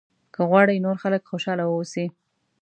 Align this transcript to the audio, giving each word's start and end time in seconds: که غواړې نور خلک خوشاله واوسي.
که 0.33 0.41
غواړې 0.49 0.83
نور 0.85 0.95
خلک 1.03 1.21
خوشاله 1.31 1.63
واوسي. 1.67 2.05